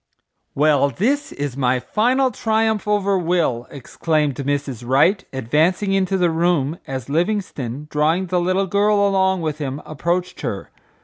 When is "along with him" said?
9.07-9.79